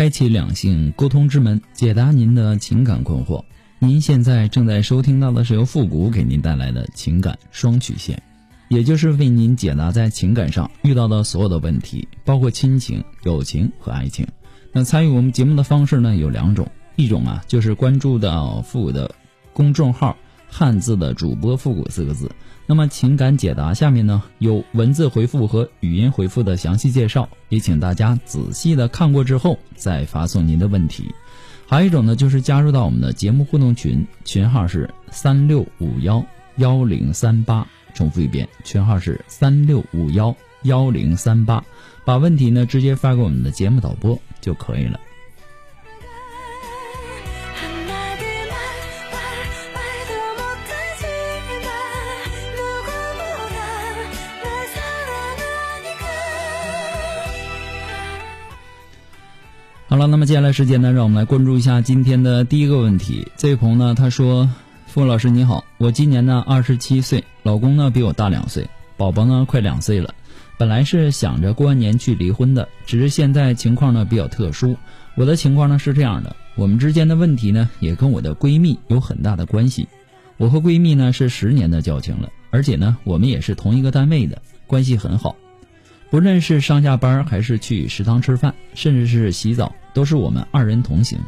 [0.00, 3.44] 开启两性沟通之门，解答您的情感困惑。
[3.78, 8.22] 您现在正在收听到的是由复古给您带来的情感双曲线，
[8.68, 14.26] 也就是为您解答在情感上遇到的所有的问题，包括亲情、友情和爱情。
[14.72, 19.14] 那参与我们节目的方式呢有两种，一种啊就是关注到复古的
[19.52, 20.16] 公众号
[20.50, 22.30] “汉字的主播复古”四个字。
[22.66, 31.12] 那么情感解答下面呢有文字回复和语音回复的详细介绍，也请大家仔细的看过之后再发送您的问题。
[31.66, 36.24] 还有一种呢就是加入到我们的节目互动群，群号是三六五幺
[36.56, 41.64] 幺零三八，重复一遍，群号是三六五幺幺零三八，
[42.04, 45.00] 把问题呢直接发给我们的节目导播就可以了。
[59.90, 63.26] 好了，那么接下来时间呢，让我们来关注一下今天的第一个问题。
[63.36, 64.48] 这位朋友呢，他说
[64.86, 68.64] ：“付老师你好，我今年呢二十七岁，老公呢比我大两岁，
[68.96, 70.14] 宝宝呢快两岁了。
[70.56, 74.76] 本来是想着过完年去离婚的，只是现在情况呢比较特殊。
[75.16, 79.88] 我的情况呢是这样的，我们之间的问题呢也跟我的闺蜜有很大的关系。
[80.36, 85.34] 我和闺蜜呢是十年的交情了，而且呢我们也是同一个单位的，关系很好。
[86.10, 91.18] 不论是上下班还是去食堂吃饭，甚至是洗澡。”都是我们二人同行，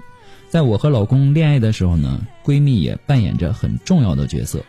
[0.49, 4.65] 在我和老公恋爱的时候呢，闺蜜也扮演着很重要的角色。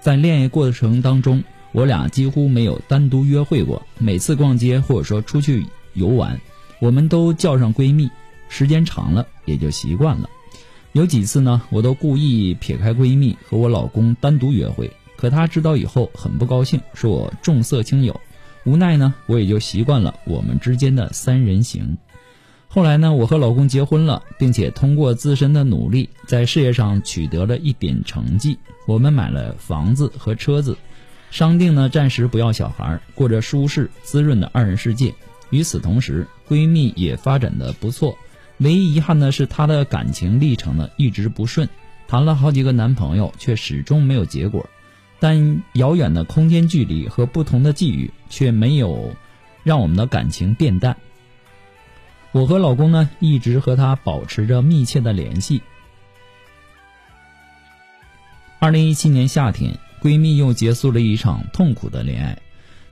[0.00, 6.38] 在恋爱过程当中，我俩几乎没有单独约会过，每次逛街或者说出去游玩，
[6.78, 8.10] 我们都叫上闺蜜。
[8.50, 10.28] 时间长了也就习惯了。
[10.92, 18.20] 有几次呢，我都故意撇开闺蜜和我老公单独约会，可她知道以后很不高兴，说我重色轻友。
[18.64, 21.96] 无奈呢，我也就习惯了我们之间的三人行。
[22.70, 28.58] 后来呢，我和老公结婚了，并且通过自身的努力，在事业上取得了一点成绩。
[28.86, 30.76] 我们买了房子和车子，
[31.30, 35.14] 商定呢暂时不要小孩，过着舒适滋润的二人世界。
[35.48, 38.18] 与此同时，闺蜜也发展的不错，
[38.58, 41.66] 唯一遗憾的是她的感情历程呢一直不顺，
[42.06, 44.68] 谈了好几个男朋友，却始终没有结果。
[45.20, 49.14] 但遥远的空间距离和不同的际遇，却没有
[49.64, 50.96] 让我们的感情变淡。
[52.32, 55.62] 我和老公呢，一直和她保持着密切的联系。
[58.60, 62.38] 二零一七年夏天，闺蜜又结束了一场痛苦的恋爱。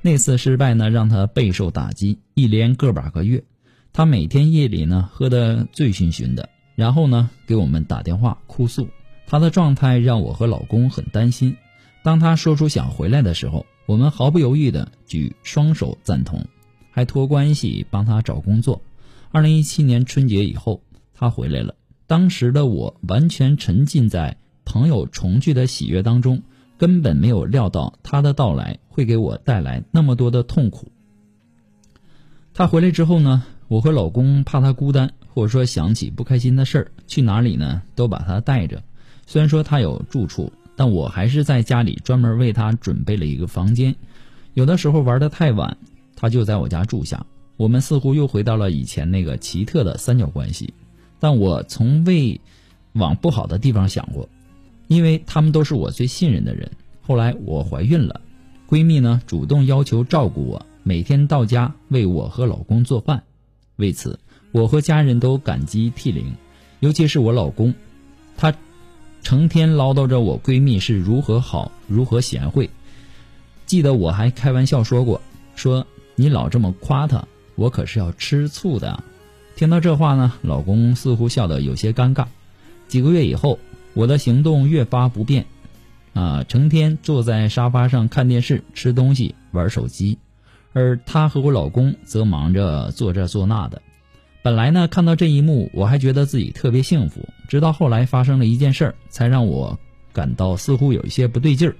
[0.01, 3.45] 那次失败呢，让她备受打击，一连个把个月，
[3.93, 8.89] 她每天夜里呢喝得醉醺醺的，然后呢给我们打电话哭诉。
[9.27, 11.57] 她的状态让我和老公很担心。
[12.07, 16.41] 当他说出想回来的时候，我们毫不犹豫的举双手赞同，
[16.93, 18.81] 还托关系帮他找工作。
[19.33, 20.81] 二零一七年春节以后，
[21.13, 21.75] 他回来了。
[22.07, 26.41] 当时的我完全沉浸在朋友重聚的喜悦当中，
[26.79, 30.87] 根本没有料到他的到来会给我带来那么多的痛苦。
[32.55, 38.81] 他回来之后呢，我和老公怕他孤单，或者说想起不开心的事儿，去哪里呢都把他带着。
[39.27, 43.97] 虽然说他有住处，但我还是在家里专门为他准备了一个房间。
[44.55, 45.77] 有的时候玩的太晚，
[46.15, 47.27] 他就在我家住下。
[47.57, 50.75] 我们似乎又回到了以前那个奇特的三角关系，
[51.19, 52.39] 但我从未
[52.93, 54.29] 往不好的地方想过，
[54.89, 56.71] 因为他们都是我最信任的人。
[57.01, 58.21] 后来我怀孕了，
[58.69, 63.23] 闺蜜呢主动要求照顾我，每天到家为我和老公做饭。
[63.77, 64.19] 为此，
[64.53, 66.35] 我和家人都感激涕零，
[66.81, 67.73] 尤其是我老公，
[68.37, 68.55] 他
[69.23, 72.71] 成天唠叨着我闺蜜是如何好、如何贤惠。
[73.67, 75.21] 记得我还开玩笑说过，
[75.55, 77.25] 说你老这么夸她。
[77.57, 79.03] 我可是要吃醋的，
[79.57, 82.27] 听到这话呢，老公似乎笑得有些尴尬。
[82.87, 83.59] 几个月以后，
[83.95, 85.47] 我的行动越发不便，
[86.13, 90.19] 啊，成天坐在沙发上看电视、吃东西、玩手机，
[90.75, 93.81] 而他和我老公则忙着做这做那的。
[94.47, 97.29] 本来呢，看到这一幕，我还觉得自己特别幸福。
[97.49, 99.77] 直到后来发生了一件事儿，才让我
[100.13, 101.77] 感到似乎有一些不对劲儿。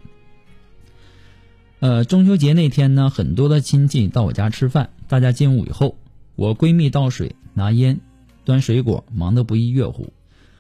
[1.79, 5.97] 呃，中秋节那天呢，很多的亲戚到我家吃饭，大家进屋以后，
[6.35, 8.01] 我闺蜜倒水、拿烟、
[8.45, 10.13] 端水果，忙得不亦乐乎，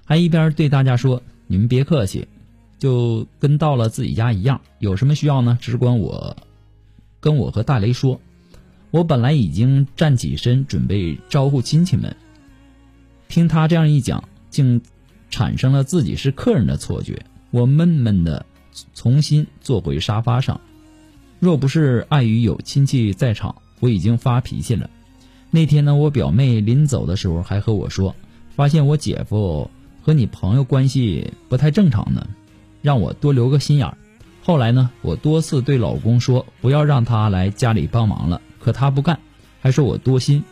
[0.05, 2.29] 还一边对大家说：“你们别客气，
[2.79, 6.37] 就跟到了自己家一样，有什么需要呢，只管我
[7.19, 8.21] 跟我和大雷说。”
[8.91, 12.17] 我本来已经站起身准备招呼亲戚们，
[13.29, 14.81] 听他这样一讲，竟
[15.31, 17.27] 产生了自己是客人的错觉。
[17.51, 18.47] 我闷闷的
[18.95, 20.61] 重新坐回沙发上。
[21.39, 24.89] 若不是碍于有亲戚在场，我已经发脾气了。
[25.51, 28.15] 那天呢，我表妹临走的时候还和我说，
[28.55, 29.71] 发现我姐夫
[30.03, 32.27] 和你朋友关系不太正常呢，
[32.81, 33.99] 让我多留个心眼儿。
[34.43, 39.21] 后来呢，我多次对老公说不要让他来家里帮忙了，可她不干，
[39.61, 40.43] 还说我多心。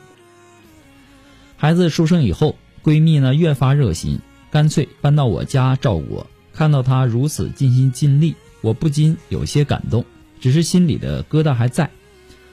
[1.57, 4.21] 孩子出生以后，闺蜜呢越发热心，
[4.53, 6.27] 干脆搬到我家照顾我。
[6.53, 10.05] 看到她如此尽心尽力，我不禁有些感动。
[10.41, 11.91] 只是心里的疙瘩还在，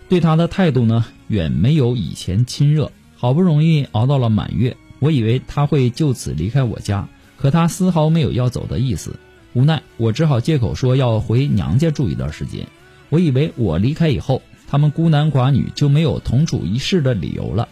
[0.10, 2.92] 对她的态度呢，远没有以前亲热。
[3.16, 9.16] 好不容易熬到了满月，我以为她会就此离开我家，可她丝毫没有要走的意思。
[9.54, 12.66] 无奈，我只好借口说要回娘家住一段时间。
[13.10, 17.68] 我以为我离开以后，他们孤男寡女就没有同处一室的理由了。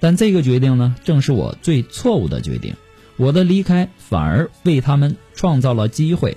[0.00, 2.74] 但这个决定呢，正是我最错误的决定。
[3.16, 6.36] 我的离开反而为他们创造了机会。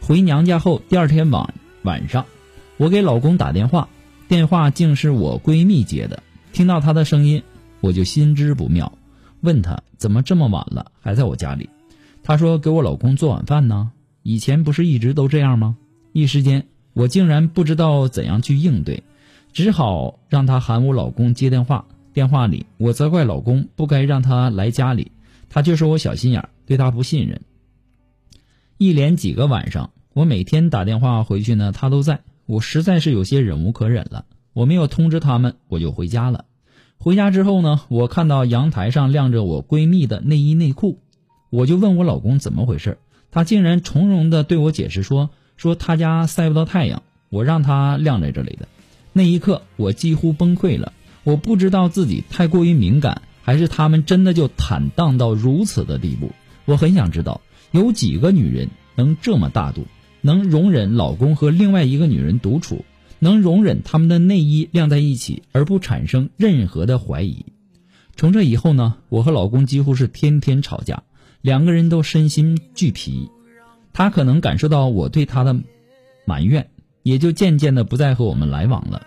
[0.00, 2.24] 回娘家后，第二天晚晚上。
[2.76, 3.88] 我给老公打电话，
[4.28, 6.22] 电话竟是我闺蜜接的。
[6.52, 7.42] 听到她的声音，
[7.80, 8.96] 我就心知不妙，
[9.40, 11.68] 问她怎么这么晚了还在我家里。
[12.22, 13.90] 她说给我老公做晚饭呢。
[14.22, 15.76] 以前不是一直都这样吗？
[16.12, 19.02] 一时间我竟然不知道怎样去应对，
[19.52, 21.84] 只好让她喊我老公接电话。
[22.14, 25.12] 电话里我责怪老公不该让她来家里，
[25.48, 27.40] 他却说我小心眼，对他不信任。
[28.76, 32.20] 一连几个晚上，我每天打电话回去呢，他都在。
[32.46, 36.46] 我实在是有些忍无可忍了，我没有通知他们，我就回家了。
[36.96, 40.98] 回家之后呢，我看到阳台上晾着我闺蜜的内衣内裤，
[41.50, 42.98] 我就问我老公怎么回事，
[43.30, 48.66] 他竟然从容的对我解释说，说他家晒不到太阳，我让他晾在这里的。
[49.12, 50.92] 那一刻，我几乎崩溃了。
[51.24, 56.30] 我不知道自己太过于敏感，还是他们真的就坦荡到如此的地步。
[56.64, 57.40] 我很想知道，
[57.70, 59.86] 有几个女人能这么大度？
[60.20, 62.84] 能容忍老公和另外一个女人独处，
[63.18, 67.46] 能容忍他们的内衣晾在一起而不产生任何的怀疑。
[68.16, 71.04] 从这以后呢，我和老公几乎是天天吵架，
[71.40, 73.30] 两个人都身心俱疲。
[73.92, 75.56] 他可能感受到我对他的
[76.24, 76.68] 埋怨，
[77.02, 79.02] 也就渐渐的不再和我们来往了。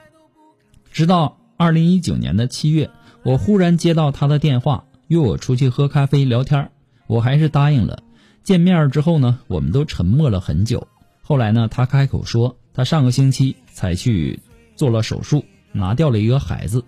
[0.91, 2.89] 直到二零一九年的七月，
[3.23, 6.71] 我忽然接到他的电话，约我出去喝咖啡聊天，
[7.07, 8.03] 我还是答应了。
[8.43, 10.87] 见面之后呢，我们都沉默了很久。
[11.21, 14.39] 后来呢，他开口说，他上个星期才去
[14.75, 16.83] 做了手术，拿掉了一个孩子。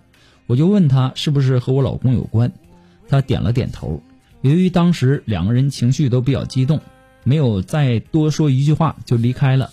[0.46, 2.52] 我就问他是不是和我老公有关，
[3.08, 4.02] 他点了点头。
[4.42, 6.80] 由于当时两个人情绪都比较激动，
[7.22, 9.70] 没有再多说一句话就离开了。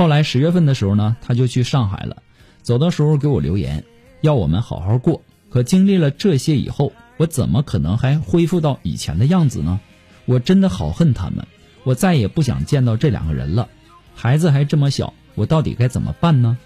[0.00, 2.22] 后来十月份的时候呢，他就去上海了，
[2.62, 3.84] 走的时候给我留言，
[4.22, 5.20] 要我们好好过。
[5.50, 9.78] 可经历了这些以后，我怎么可能还恢复到以前的样子呢？
[10.24, 11.46] 我真的好恨他们，
[11.84, 13.68] 我再也不想见到这两个人了。
[14.14, 16.56] 孩子还这么小，我到底该怎么办呢？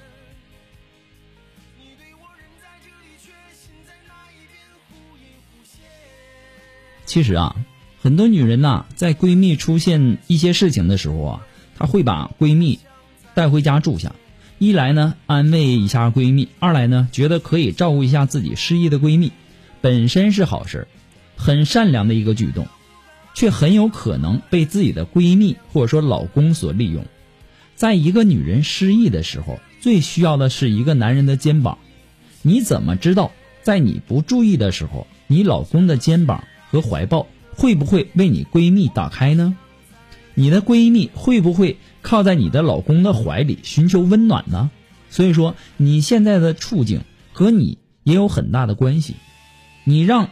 [7.04, 7.56] 其实啊，
[8.00, 12.78] 很多女人呐，在闺蜜出现一些事情的时候啊，她会把闺蜜
[13.34, 14.14] 带回家住下，
[14.58, 19.32] 一来呢安慰一下闺蜜，二来呢觉得可以照顾一下自己失意的闺蜜，
[19.80, 20.86] 本身是好事，
[21.36, 22.68] 很善良的一个举动，
[23.34, 27.04] 却很有可能被自己的闺蜜或者说老公所利用。
[27.74, 31.78] 在一个女人失意的时候，最需要的是一个男人的肩膀。
[32.42, 37.26] 你怎么知道，在你不注意的时候，你老公的肩膀和怀抱
[37.56, 39.56] 会不会为你闺蜜打开呢？
[40.34, 44.70] 你的闺蜜会不会靠在你的老公的怀里寻求温暖呢？
[45.08, 49.14] 所以说，你现在的处境和你也有很大的关系。
[49.84, 50.30] 你让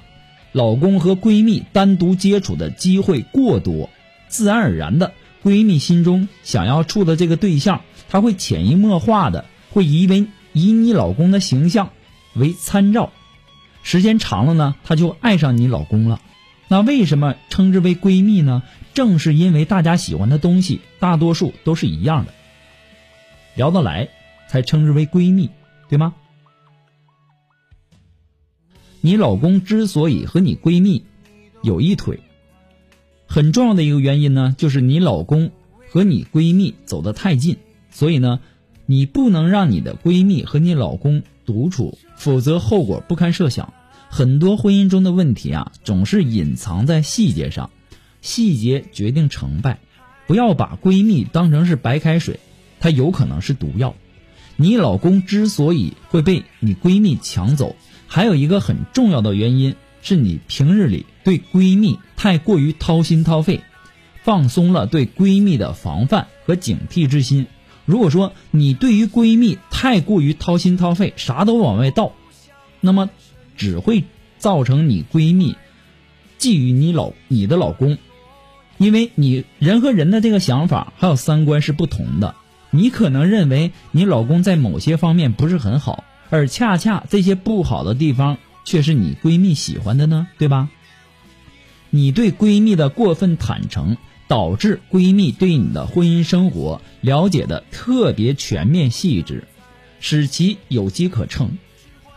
[0.50, 3.90] 老公和闺蜜单独接触的机会过多，
[4.28, 5.12] 自然而然的。
[5.44, 11.90] 闺蜜心中想要处的这个对象，她会潜移默化的会以为以你老公的形象
[12.34, 13.12] 为参照，
[13.82, 16.20] 时间长了呢，她就爱上你老公了。
[16.68, 18.62] 那为什么称之为闺蜜呢？
[18.94, 22.32] 正是因为大家喜欢的东西大多数都是一样的，
[23.54, 24.08] 聊得来
[24.48, 25.50] 才称之为闺蜜，
[25.88, 26.14] 对吗？
[29.00, 31.04] 你老公之所以和你闺蜜
[31.62, 32.20] 有一腿。
[33.26, 35.50] 很重要的一个原因呢，就是你老公
[35.90, 37.56] 和你闺蜜走得太近，
[37.90, 38.40] 所以呢，
[38.84, 43.72] 你不能让你的闺蜜和你老公独处，否则后果不堪设想。
[44.10, 47.70] 很多婚姻中的问题啊，总是隐藏在细节上，
[48.22, 49.78] 细节决定成败。
[50.26, 52.40] 不要把闺蜜当成是白开水，
[52.80, 53.94] 它有可能是毒药。
[54.56, 57.76] 你老公之所以会被你闺蜜抢走，
[58.06, 63.60] 还有一个很重要的原因是你平日里对闺蜜太过于掏心掏肺，
[64.22, 67.46] 放松了对闺蜜的防范和警惕之心。
[67.84, 72.14] 如果说你对于闺蜜太过于掏心掏肺，啥都往外倒，
[72.80, 73.10] 那么。
[73.54, 74.04] 只会
[74.38, 75.56] 造成你闺蜜
[76.38, 77.98] 觊觎你老你的老公，
[78.82, 82.34] 因为你人和人的这个想法还有三观是不同的。
[82.70, 90.68] 你可能认为你老公在某些方面不是很好，而恰恰这些不好的地方却是你闺蜜喜欢的呢，对吧？
[91.90, 93.96] 你对闺蜜的过分坦诚，
[94.26, 99.44] 导致闺蜜对你的婚姻生活了解的特别全面细致，
[100.00, 101.58] 使其有机可乘。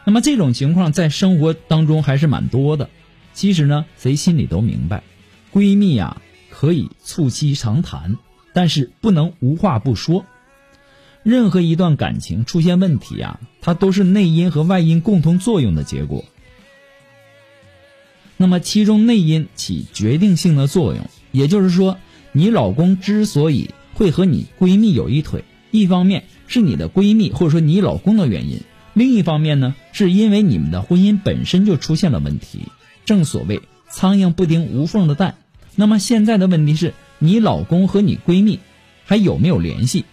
[0.03, 2.89] 那么这种情况在生活当中还是蛮多的。
[3.34, 5.03] 其实呢，谁心里都明白，
[5.53, 6.22] 闺蜜呀
[6.57, 8.15] 可以促膝长谈，
[8.53, 10.25] 但是不能无话不说。
[11.21, 16.24] 任何一段感情出现问题啊，它都是内因和外因共同作用的结果。
[18.38, 21.97] 那么其中内因起决定性的作用，也就是说，
[22.31, 28.62] 你老公之所以会和你闺蜜有一腿，一方面是你的闺蜜或者说你老公的原因。
[28.93, 32.62] 另一方面呢，是因为你们的婚姻本身就出现了问题。
[33.03, 35.35] 正所谓苍蝇不叮无缝的蛋。
[35.75, 38.60] 那么现在的问题是你老公和你闺蜜
[39.05, 40.05] 还有没有联系？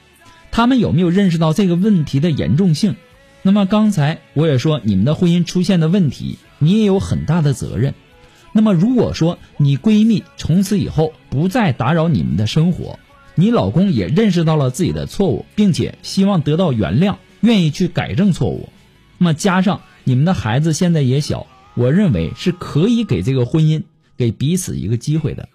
[0.50, 2.96] 他们有没有认识到这个问题的严重性？
[3.42, 7.94] 那么刚才我也说，你们的婚姻出现的问题，你也有很大的责任。
[8.52, 12.98] 那么如果说你闺蜜从此以后不再打扰你们的生活，
[13.34, 17.16] 你老公也认识到了自己的错误，并且希望得到原谅。
[17.40, 18.68] 愿意去改正错误，
[19.18, 23.82] 那么加上你们的孩子现在也小，我认为是可以给这个婚姻
[24.16, 25.48] 给彼此一个机会的。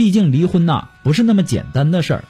[0.00, 2.24] 毕竟离婚呐不是那么简单的事儿，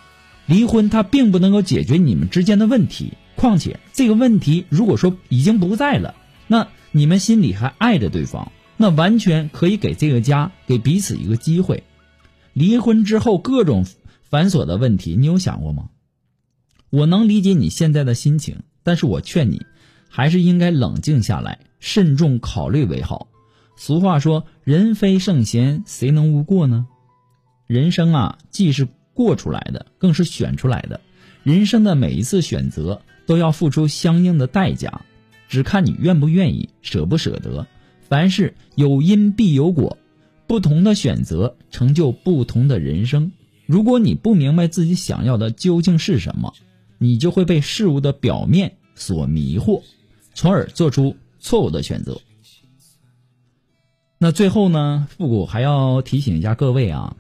[0.47, 3.13] 离婚它并不能够解决你们之间的问题。
[3.37, 6.17] 况且这个问题如果说已经不在了，
[6.49, 11.85] 那你们心里还爱着对方，那完全可以给这个家给彼此一个机会。
[12.55, 13.87] 离婚之后各种
[14.25, 15.91] 繁琐的问题，你有想过吗？
[16.91, 18.65] 我能理解你现在的心情。
[18.83, 19.65] 但是我劝你，
[20.09, 23.29] 还是应该冷静下来，慎重考虑为好。
[23.77, 26.89] 俗话说：“人非圣贤，谁能无过呢？”
[27.71, 31.01] 人生啊，既是过出来的，更是选出来的。
[31.45, 35.03] 人生的每一次选择都要付出相应的代价，
[35.49, 37.65] 只看你愿不愿意，舍不舍得。
[38.09, 39.97] 凡事有因必有果，
[40.49, 43.31] 不同的选择成就不同的人生。
[43.67, 46.53] 如果你不明白自己想要的究竟是什么，
[46.99, 49.81] 你就会被事物的表面所迷惑，
[50.35, 52.21] 从而做出错误的选择。
[54.19, 57.17] 那最后呢，复古还要提醒一下各位啊，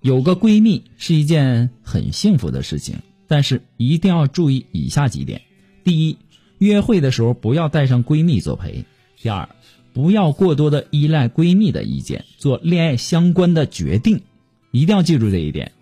[0.00, 5.42] 有个闺蜜是一件很幸福的事情，但是一定要注意以下几点：
[5.84, 6.18] 第一，
[6.58, 8.84] 约会的时候不要带上闺蜜作陪；
[9.20, 9.48] 第二，
[9.92, 14.22] 不要过多的依赖闺蜜的意见做恋爱相关的决定，
[14.70, 15.72] 一定要记住这一点，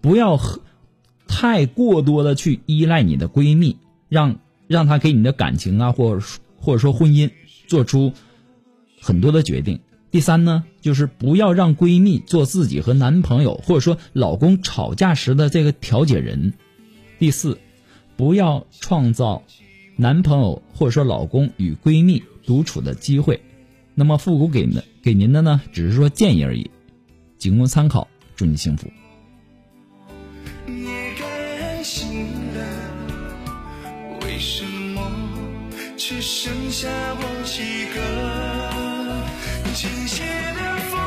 [0.00, 0.60] 不要和。
[1.30, 3.76] 太过多的去依赖你的闺蜜，
[4.08, 6.18] 让让她给你的感情啊，或
[6.56, 7.30] 或者说婚姻
[7.66, 8.14] 做出
[8.98, 9.78] 很多的决定。
[10.10, 16.54] 第三呢，就是不要让闺蜜做自己和男朋友或者说老公吵架时的这个调解人。
[17.18, 17.58] 第四，
[18.16, 19.42] 不要创造
[19.96, 23.42] 男朋友或者说老公与闺蜜独处的机会。
[23.94, 26.70] 那么复古给的给您的呢，只是说建议而已，
[27.36, 28.08] 仅供参考。
[28.34, 28.88] 祝你幸福。
[30.64, 30.86] 你
[31.18, 31.78] 该
[34.24, 35.10] 为什么
[35.96, 37.60] 只剩下我几
[37.94, 38.87] 个。
[39.78, 40.24] 倾斜
[40.56, 40.98] 的风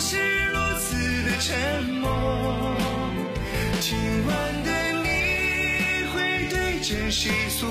[0.00, 0.16] 是
[0.46, 2.76] 如此的沉默，
[3.80, 4.70] 今晚的
[5.04, 5.08] 你
[6.12, 7.64] 会对着谁诉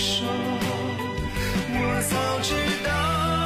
[0.00, 0.26] 说？
[1.68, 3.37] 我早知道。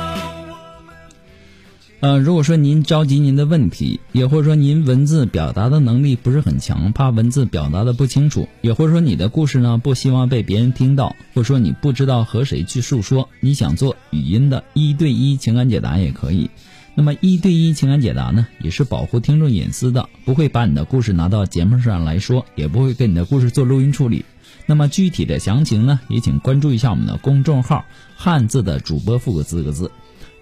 [2.02, 16.50] 呃，如果说您着急您的问题，也或者说您文字表达的能力不是很强，怕文字表达的不清楚，也或者说你的故事呢不希望被别人听到，或者说你不知道和谁去诉说，你想做语音的一对一情感解答也可以。
[16.96, 24.24] 那么一对一情感解答呢，也是保护听众隐私的，不会把你的故事拿到节目上来说，也不会给你的故事做录音处理。
[24.66, 27.84] 那么具体的详情呢，也请关注一下我们的公众号
[28.16, 29.92] “汉字的主播复个四个字”。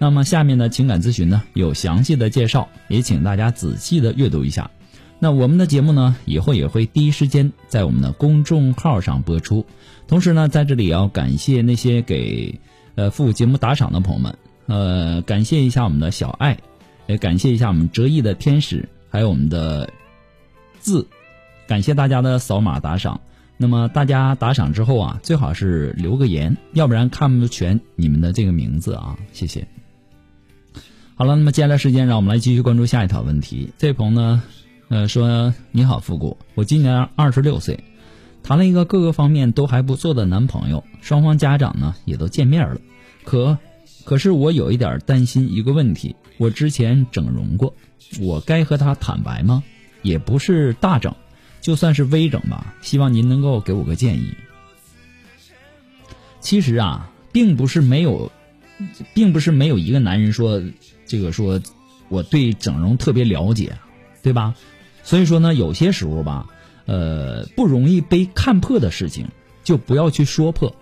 [0.01, 4.71] 那么下面的情感咨询呢有详细的介绍，也请大家仔细的阅读一下。
[5.19, 9.63] 那我们的节目呢，以后也会第一时间在我们的公众号上播出。
[10.07, 12.59] 同时呢，在这里要感谢那些给
[12.95, 16.57] 呃复古节目打赏的朋友们，呃，感谢一下我们的小爱，
[17.05, 19.87] 也感谢一下我们折翼的天使，还有我们的
[20.79, 21.07] 字，
[21.67, 23.21] 感谢大家的扫码打赏。
[23.55, 29.67] 那么大家打赏之后啊，最好是留个言，要不然看不全你们的这个名字啊，谢谢。
[31.21, 33.69] 好了，那么接下来时间，让我们来继续关注下一条问题。
[33.77, 34.41] 这位朋友呢，
[34.87, 37.83] 呃，说你好，复古，我今年二十六岁，
[38.41, 42.81] 谈了一个各个方面都还不错的男朋友，双方家长呢也都见面了，
[43.23, 43.59] 可
[44.03, 47.75] 可是我有一点担心一个问题，我之前整容过，
[48.19, 49.63] 我该和他坦白吗？
[50.01, 51.13] 也不是大整。
[51.61, 54.33] 就算是微整吧，希望您能够给我个建议。
[56.39, 58.31] 其实啊，并不是没有，
[59.13, 60.59] 并不是没有一个男人说
[61.11, 61.59] 这个说
[62.07, 63.77] 我对整容特别了解，
[64.23, 64.55] 对吧？
[65.03, 66.47] 所以说呢，有些时候吧，
[66.85, 69.27] 呃，不容易被看破的事情，
[69.61, 70.73] 就不要去说破。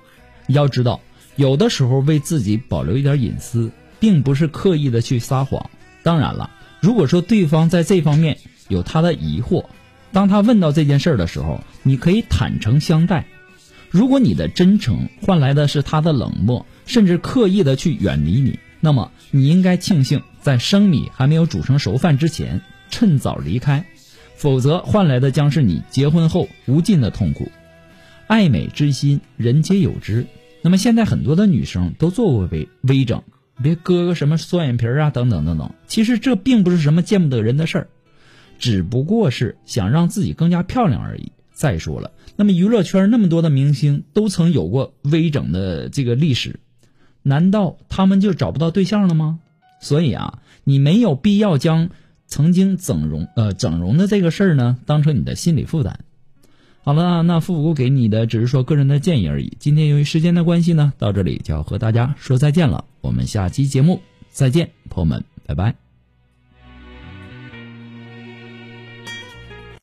[0.47, 1.01] 要知道，
[1.35, 5.67] 有的时候为自己保留一点隐私，并不是刻意的去撒谎。
[6.03, 9.65] 当然了，如果说对方在这方面有他的疑惑。
[10.11, 13.25] 当他问到这件事的时候，你可以坦诚相待。
[13.89, 23.85] 如果你的真诚换来的是他的冷漠，甚至刻意的去远离你，那么你应该庆幸在生米还没有煮成熟饭之前趁早离开，
[24.35, 27.51] 否则换来的将是你结婚后无尽的痛苦。
[28.27, 30.25] 爱美之心，人皆有之。
[30.61, 33.23] 那么现在很多的女生都做过微微整，
[33.63, 35.73] 别割个什么双眼皮啊，等等等等。
[35.87, 37.89] 其实这并不是什么见不得人的事儿。
[38.59, 41.31] 只不过是想让自己更加漂亮而已。
[41.53, 46.59] 再说了，那么娱乐圈那么多的明星都曾有过微整的这个历史，
[47.23, 49.39] 难道他们就找不到对象了吗？
[49.81, 51.89] 所以啊，你没有必要将
[52.27, 55.99] 曾经整容呃整容的这个事儿呢当成你的心理负担。
[56.81, 59.57] 好了，那复古给你的只是说个人的建议而已。
[59.59, 62.85] 今天由于时间的关系呢，到这里就要和大家说再见了。
[63.01, 65.88] 我们下期节目再见，朋友们，拜拜。